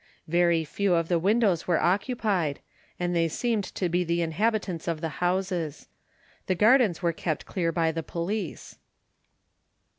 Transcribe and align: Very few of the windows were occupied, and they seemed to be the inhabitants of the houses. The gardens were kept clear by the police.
Very 0.27 0.65
few 0.65 0.95
of 0.95 1.09
the 1.09 1.19
windows 1.19 1.67
were 1.67 1.79
occupied, 1.79 2.59
and 2.99 3.15
they 3.15 3.27
seemed 3.27 3.63
to 3.75 3.87
be 3.87 4.03
the 4.03 4.23
inhabitants 4.23 4.87
of 4.87 4.99
the 4.99 5.21
houses. 5.21 5.89
The 6.47 6.55
gardens 6.55 7.03
were 7.03 7.13
kept 7.13 7.45
clear 7.45 7.71
by 7.71 7.91
the 7.91 8.01
police. 8.01 8.79